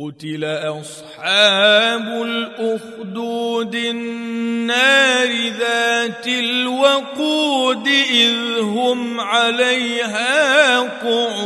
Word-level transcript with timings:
قتل 0.00 0.44
أصحاب 0.44 2.06
الأخدود 2.22 3.74
النار 3.74 5.28
ذات 5.58 6.26
الوقود 6.28 7.88
إذ 7.88 8.60
هم 8.60 9.20
عليها 9.20 10.80
قعود. 10.80 11.40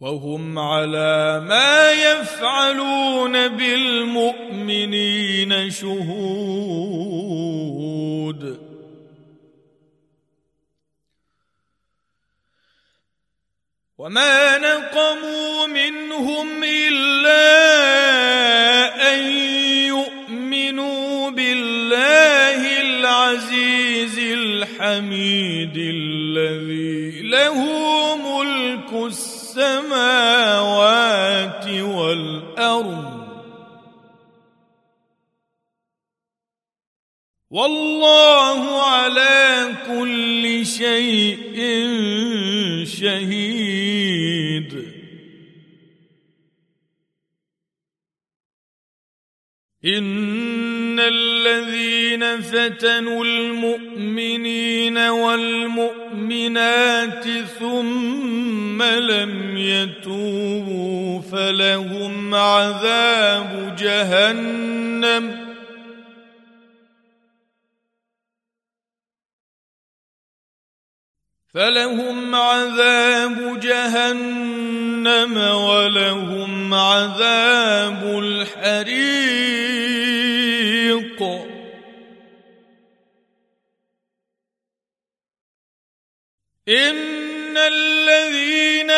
وهم 0.00 0.58
على 0.58 1.40
ما 1.48 1.90
يفعلون 1.90 3.48
بالمؤمنين 3.48 4.90
شهود. 5.70 7.06
وما 13.98 14.58
نقموا 14.58 15.66
منهم 15.66 16.64
الا 16.64 17.46
ان 19.14 19.32
يؤمنوا 19.88 21.30
بالله 21.30 22.80
العزيز 22.80 24.18
الحميد 24.18 25.76
الذي 25.76 27.22
له 27.22 27.56
ملك 28.16 28.92
السماوات 29.06 30.36
والارض 31.68 33.16
والله 37.50 38.82
على 38.82 39.68
كل 39.86 40.66
شيء 40.66 41.56
شهيد 42.84 43.55
ان 49.84 51.00
الذين 51.00 52.40
فتنوا 52.40 53.24
المؤمنين 53.24 54.98
والمؤمنات 54.98 56.44
ثم 57.60 58.82
لم 58.82 59.56
يتوبوا 59.56 61.20
فلهم 61.20 62.34
عذاب 62.34 63.76
جهنم 63.78 65.46
فلهم 71.54 72.34
عذاب 72.34 73.60
جهنم 73.60 75.36
ولهم 75.36 76.74
عذاب 76.74 78.18
الحريق 78.18 79.65
ان 86.68 87.56
الذين 87.56 88.90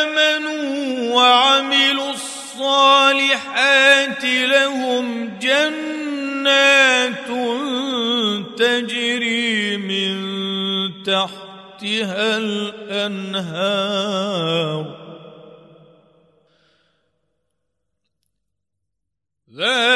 امنوا 0.00 1.14
وعملوا 1.14 2.10
الصالحات 2.10 3.64
لهم 4.24 5.38
جنات 5.38 7.26
تجري 8.58 9.76
من 9.76 10.16
تحت 11.04 11.46
تحتها 11.76 12.36
الانهار 12.38 13.76
ذلك 19.56 19.95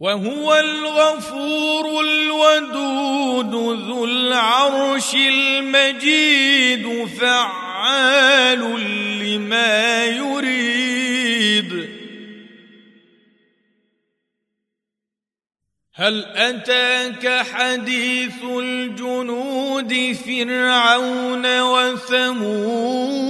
وهو 0.00 0.54
الغفور 0.54 2.00
الودود 2.00 3.54
ذو 3.84 4.04
العرش 4.04 5.14
المجيد 5.14 7.04
فعال 7.04 8.60
لما 9.20 10.04
يريد. 10.04 11.90
هل 15.94 16.24
أتاك 16.24 17.46
حديث 17.46 18.44
الجنود 18.44 20.16
فرعون 20.26 21.60
وثمود؟ 21.60 23.29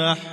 محفوظ. 0.00 0.30